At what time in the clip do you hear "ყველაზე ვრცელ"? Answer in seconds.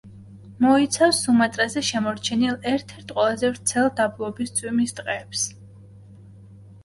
3.17-3.91